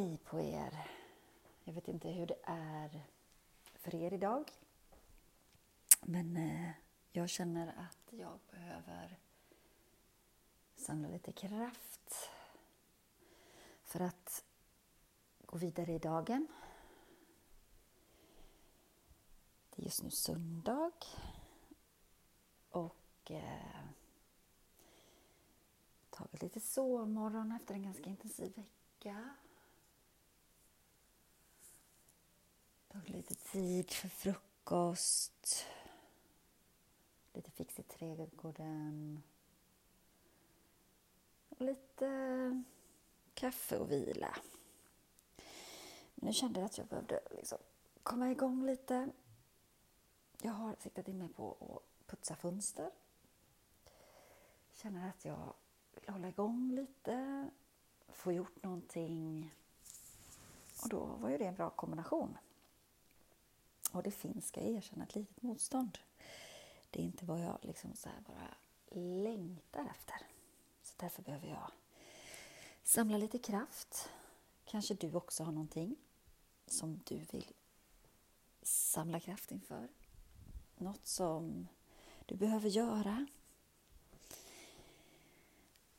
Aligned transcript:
Hej 0.00 0.18
på 0.24 0.40
er! 0.40 0.90
Jag 1.64 1.74
vet 1.74 1.88
inte 1.88 2.08
hur 2.08 2.26
det 2.26 2.38
är 2.44 3.06
för 3.74 3.94
er 3.94 4.12
idag. 4.12 4.52
Men 6.00 6.36
eh, 6.36 6.70
jag 7.12 7.28
känner 7.28 7.66
att 7.68 8.12
jag 8.12 8.38
behöver 8.50 9.18
samla 10.76 11.08
lite 11.08 11.32
kraft 11.32 12.30
för 13.84 14.00
att 14.00 14.44
gå 15.46 15.58
vidare 15.58 15.92
i 15.92 15.98
dagen. 15.98 16.46
Det 19.70 19.82
är 19.82 19.84
just 19.84 20.02
nu 20.02 20.10
söndag 20.10 20.92
och 22.70 23.30
eh, 23.30 23.84
tagit 26.10 26.42
lite 26.42 26.60
sovmorgon 26.60 27.52
efter 27.52 27.74
en 27.74 27.82
ganska 27.82 28.04
intensiv 28.10 28.54
vecka. 28.56 29.34
Tagit 32.92 33.09
lite 33.20 33.34
tid 33.34 33.90
för 33.90 34.08
frukost, 34.08 35.66
lite 37.32 37.50
fix 37.50 37.78
i 37.78 37.82
trädgården 37.82 39.22
och 41.48 41.60
lite 41.60 42.62
kaffe 43.34 43.78
och 43.78 43.90
vila. 43.90 44.36
Men 46.14 46.26
nu 46.26 46.32
kände 46.32 46.60
jag 46.60 46.66
att 46.66 46.78
jag 46.78 46.86
behövde 46.86 47.20
liksom 47.30 47.58
komma 48.02 48.30
igång 48.30 48.66
lite. 48.66 49.10
Jag 50.42 50.52
har 50.52 50.76
siktat 50.78 51.08
in 51.08 51.18
mig 51.18 51.28
på 51.28 51.50
att 51.60 52.06
putsa 52.06 52.36
fönster. 52.36 52.90
Känner 54.72 55.08
att 55.08 55.24
jag 55.24 55.54
vill 55.94 56.08
hålla 56.08 56.28
igång 56.28 56.72
lite, 56.74 57.50
få 58.08 58.32
gjort 58.32 58.62
någonting. 58.62 59.54
Och 60.82 60.88
då 60.88 60.98
var 61.04 61.30
ju 61.30 61.38
det 61.38 61.46
en 61.46 61.54
bra 61.54 61.70
kombination. 61.70 62.38
Och 63.92 64.02
det 64.02 64.10
finns, 64.10 64.46
ska 64.48 64.60
jag 64.60 64.70
erkänna, 64.70 65.04
ett 65.04 65.14
litet 65.14 65.42
motstånd. 65.42 65.98
Det 66.90 67.00
är 67.00 67.04
inte 67.04 67.24
vad 67.24 67.40
jag 67.40 67.58
liksom 67.62 67.94
så 67.94 68.08
bara 68.26 68.54
längtar 69.00 69.86
efter. 69.90 70.16
Så 70.82 70.94
därför 70.96 71.22
behöver 71.22 71.48
jag 71.48 71.70
samla 72.82 73.18
lite 73.18 73.38
kraft. 73.38 74.08
Kanske 74.64 74.94
du 74.94 75.14
också 75.14 75.44
har 75.44 75.52
någonting 75.52 75.96
som 76.66 77.00
du 77.04 77.16
vill 77.16 77.52
samla 78.62 79.20
kraft 79.20 79.50
inför. 79.50 79.88
Något 80.76 81.06
som 81.06 81.68
du 82.26 82.36
behöver 82.36 82.68
göra. 82.68 83.26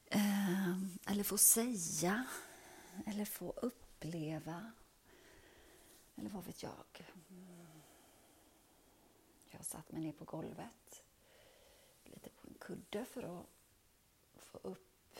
Ehm, 0.09 0.99
eller 1.07 1.23
få 1.23 1.37
säga. 1.37 2.25
Eller 3.05 3.25
få 3.25 3.51
uppleva. 3.51 4.71
Eller 6.15 6.29
vad 6.29 6.45
vet 6.45 6.63
jag. 6.63 7.05
Jag 9.49 9.65
satt 9.65 9.91
mig 9.91 10.01
ner 10.01 10.11
på 10.13 10.25
golvet. 10.25 11.03
Lite 12.03 12.29
på 12.29 12.47
en 12.47 12.53
kudde 12.59 13.05
för 13.05 13.23
att 13.23 13.45
få 14.35 14.57
upp 14.57 15.19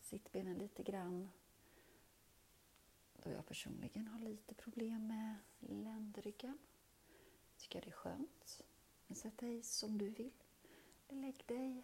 sittbenen 0.00 0.58
lite 0.58 0.82
grann. 0.82 1.30
Då 3.22 3.30
jag 3.30 3.46
personligen 3.46 4.08
har 4.08 4.18
lite 4.18 4.54
problem 4.54 5.06
med 5.06 5.36
ländryggen. 5.58 6.58
Tycker 7.56 7.78
jag 7.78 7.84
det 7.86 7.90
är 7.90 7.92
skönt. 7.92 8.62
Men 9.06 9.16
sätt 9.16 9.38
dig 9.38 9.62
som 9.62 9.98
du 9.98 10.08
vill. 10.08 10.32
Lägg 11.08 11.44
dig. 11.46 11.82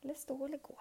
Eller 0.00 0.14
stå 0.14 0.44
eller 0.44 0.58
gå. 0.58 0.78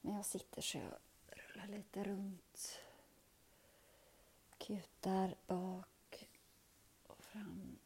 Men 0.00 0.14
jag 0.14 0.26
sitter 0.26 0.62
så 0.62 0.78
jag 0.78 0.92
rullar 1.26 1.66
lite 1.66 2.04
runt. 2.04 2.80
Kutar 4.66 5.34
bak 5.46 6.28
och 7.02 7.24
fram. 7.24 7.78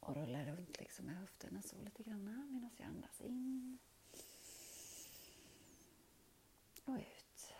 Och 0.00 0.16
rullar 0.16 0.44
runt 0.44 0.80
liksom 0.80 1.06
med 1.06 1.16
höfterna 1.16 1.62
så 1.62 1.76
lite 1.76 2.02
grann 2.02 2.24
medan 2.50 2.70
jag 2.76 2.86
andas 2.86 3.20
in. 3.20 3.78
Och 6.84 6.94
ut. 6.94 7.52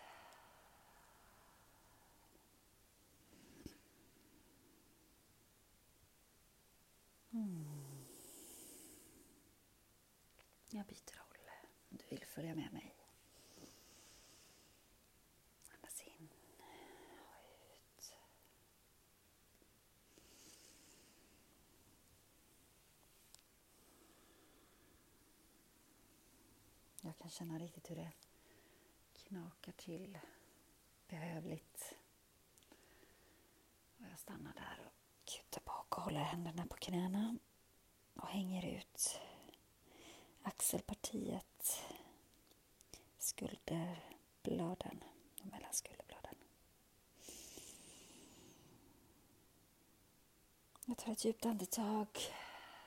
Mm. 7.31 8.05
Jag 10.69 10.85
byter 10.85 11.17
roll 11.17 11.49
om 11.89 11.97
du 11.97 12.03
vill 12.09 12.25
följa 12.25 12.55
med 12.55 12.73
mig. 12.73 12.95
Andas 15.75 16.01
in 16.01 16.29
och 16.57 16.65
ut. 17.97 18.13
Jag 27.01 27.10
kan 27.21 27.29
känna 27.29 27.59
riktigt 27.59 27.89
hur 27.91 27.95
det 27.95 28.11
knakar 29.13 29.71
till 29.71 30.19
behövligt. 31.07 31.95
Och 33.97 34.05
jag 34.11 34.19
stannar 34.19 34.53
där 34.53 34.85
och 34.85 35.25
kutar 35.25 35.61
bak 35.65 35.97
och 35.97 36.03
håller 36.03 36.19
händerna 36.19 36.65
på 36.67 36.75
knäna 36.75 37.37
och 38.15 38.27
hänger 38.27 38.77
ut 38.77 39.19
axelpartiet, 40.41 41.83
skulderbladen 43.17 45.03
och 45.39 45.45
mellan 45.45 45.73
skulderbladen. 45.73 46.35
Jag 50.85 50.97
tar 50.97 51.11
ett 51.11 51.25
djupt 51.25 51.45
andetag, 51.45 52.07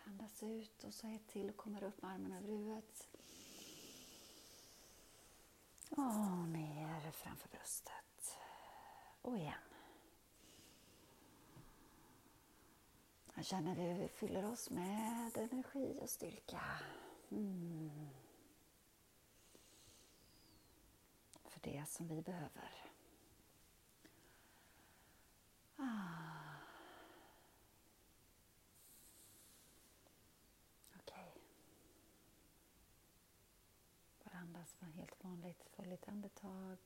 andas 0.04 0.42
ut 0.42 0.84
och 0.84 0.94
så 0.94 1.06
ett 1.06 1.28
till 1.28 1.50
och 1.50 1.56
kommer 1.56 1.84
upp 1.84 2.02
med 2.02 2.10
armarna 2.10 2.38
över 2.38 2.48
huvudet. 2.48 3.08
Och 5.96 6.48
ner 6.48 7.10
framför 7.10 7.48
bröstet. 7.48 8.38
Och 9.22 9.38
igen. 9.38 9.54
Jag 13.34 13.44
känner 13.44 13.74
hur 13.74 13.94
vi 13.94 14.08
fyller 14.08 14.44
oss 14.44 14.70
med 14.70 15.36
energi 15.36 15.98
och 16.02 16.10
styrka. 16.10 16.60
Mm. 17.30 18.08
För 21.44 21.60
det 21.60 21.88
som 21.88 22.08
vi 22.08 22.22
behöver. 22.22 22.93
Andas 34.54 34.80
med 34.80 34.92
helt 34.92 35.24
vanligt 35.24 35.64
fullligt 35.76 36.08
andetag. 36.08 36.78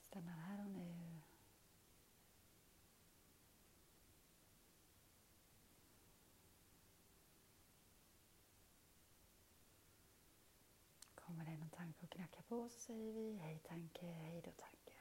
Stannar 0.00 0.32
här 0.36 0.64
och 0.64 0.70
nu. 0.70 1.20
Kommer 11.14 11.44
det 11.44 11.56
någon 11.56 11.70
tanke 11.70 12.04
och 12.04 12.10
knackar 12.10 12.42
på 12.42 12.68
så 12.68 12.80
säger 12.80 13.12
vi 13.12 13.36
hej 13.36 13.58
tanke, 13.58 14.06
hej 14.06 14.42
då 14.44 14.50
tanke. 14.50 14.94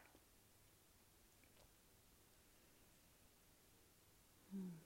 Mm. 4.54 4.80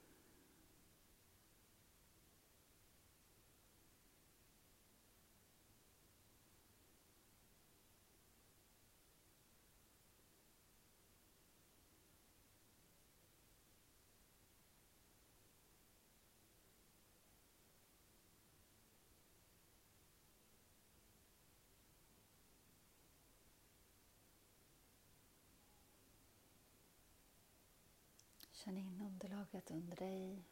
Känn 28.58 28.78
in 28.78 29.02
underlaget 29.02 29.72
under 29.72 29.96
dig. 29.96 30.44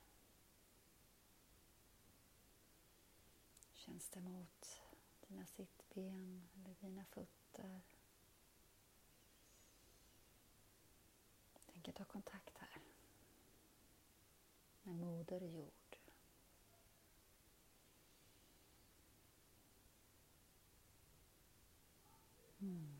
Känns 3.74 4.10
det 4.10 4.22
mot 4.22 4.82
dina 5.28 5.46
sittben 5.46 6.50
eller 6.56 6.76
dina 6.82 7.06
fötter? 7.06 7.82
Tänker 11.66 11.92
ta 11.92 12.06
kontakt 12.06 12.58
här. 12.58 12.82
med 14.84 14.96
Moder 14.96 15.42
Jord. 15.42 15.72
Mm 22.62 22.96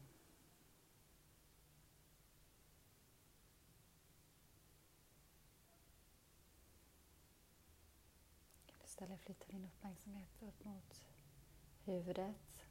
eller 9.06 9.18
flytta 9.18 9.46
din 9.48 9.66
uppmärksamhet 9.66 10.42
upp 10.42 10.64
mot 10.66 11.06
huvudet. 11.84 12.66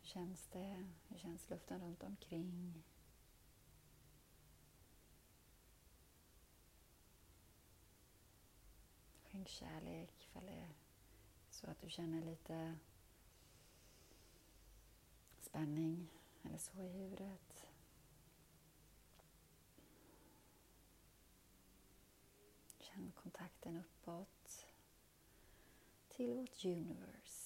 Hur 0.00 0.06
känns 0.06 0.48
det? 0.48 0.88
Hur 1.08 1.18
känns 1.18 1.50
luften 1.50 1.80
runt 1.80 2.02
omkring? 2.02 2.84
Skänk 9.22 9.48
kärlek 9.48 10.24
ifall 10.24 10.46
det 10.46 10.52
är 10.52 10.74
så 11.50 11.70
att 11.70 11.80
du 11.80 11.90
känner 11.90 12.22
lite 12.22 12.78
spänning 15.40 16.17
eller 16.48 16.58
så 16.58 16.82
i 16.82 16.88
huvudet. 16.88 17.66
Känn 22.78 23.12
kontakten 23.22 23.76
uppåt 23.76 24.66
till 26.08 26.34
vårt 26.34 26.64
universe. 26.64 27.37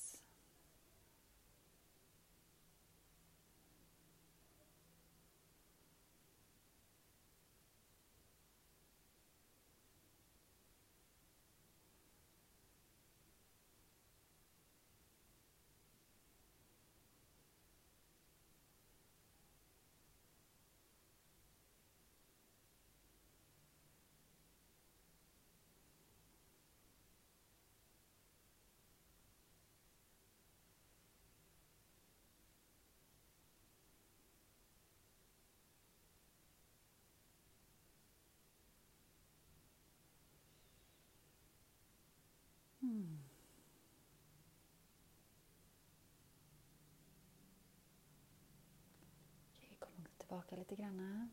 Tillbaka 50.52 50.56
lite 50.56 50.82
grann. 50.82 51.30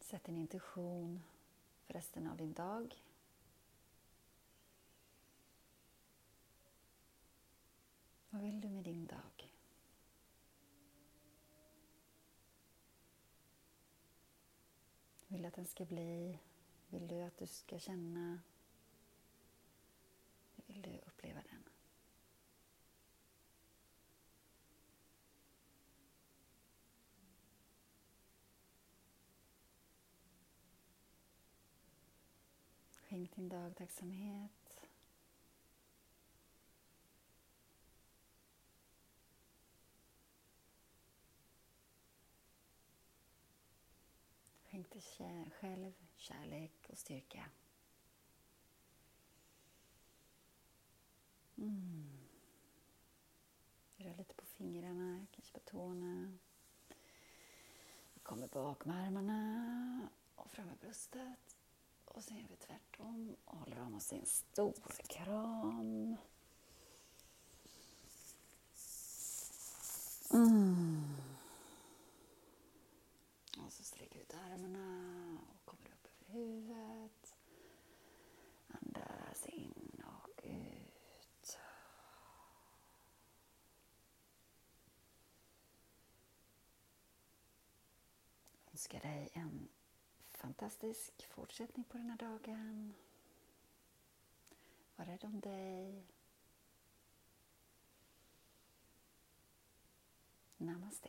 Sätt 0.00 0.28
en 0.28 0.36
intention 0.36 1.22
för 1.84 1.94
resten 1.94 2.26
av 2.26 2.36
din 2.36 2.52
dag. 2.52 3.02
Vad 8.30 8.42
vill 8.42 8.60
du 8.60 8.68
med 8.68 8.84
din 8.84 9.06
dag? 9.06 9.52
Vill 15.28 15.42
du 15.42 15.48
att 15.48 15.54
den 15.54 15.66
ska 15.66 15.84
bli? 15.84 16.38
Vill 16.88 17.08
du 17.08 17.22
att 17.22 17.38
du 17.38 17.46
ska 17.46 17.78
känna? 17.78 18.40
Vill 20.66 20.82
du 20.82 20.98
uppleva 21.06 21.42
den? 21.42 21.53
Skänk 33.14 33.36
din 33.36 33.48
dagtacksamhet. 33.48 34.80
Skänk 44.64 44.90
dig 44.90 45.50
själv 45.60 45.92
kärlek 46.16 46.86
och 46.90 46.98
styrka. 46.98 47.50
Mm. 51.56 52.18
Rör 53.96 54.14
lite 54.14 54.34
på 54.34 54.46
fingrarna, 54.46 55.26
kanske 55.30 55.52
på 55.52 55.60
tårna. 55.60 56.38
Vi 58.14 58.20
kommer 58.20 58.48
bak 58.48 58.84
med 58.84 59.06
armarna 59.06 60.08
och 60.34 60.50
fram 60.50 60.66
med 60.66 60.78
bröstet. 60.78 61.53
Och 62.14 62.24
sen 62.24 62.36
gör 62.36 62.48
vi 62.48 62.56
tvärtom 62.56 63.36
och 63.44 63.58
håller 63.58 63.80
om 63.80 63.94
oss 63.94 64.12
i 64.12 64.16
en 64.16 64.26
stor 64.26 64.74
kram. 65.08 66.16
Mm. 70.32 71.14
Och 73.58 73.72
så 73.72 73.82
sträcker 73.82 74.20
ut 74.20 74.34
armarna 74.34 75.38
och 75.50 75.64
kommer 75.64 75.88
upp 75.88 76.06
över 76.06 76.40
huvudet. 76.40 77.36
Andas 78.68 79.46
in 79.46 80.02
och 80.04 80.40
ut. 80.44 81.58
Jag 88.64 88.72
önskar 88.72 89.00
dig 89.00 89.30
en 89.32 89.68
fantastisk 90.44 91.26
fortsättning 91.30 91.84
på 91.84 91.98
den 91.98 92.10
här 92.10 92.16
dagen. 92.16 92.94
Var 94.96 95.04
rädd 95.04 95.24
om 95.24 95.40
dig. 95.40 96.06
Namaste. 100.56 101.08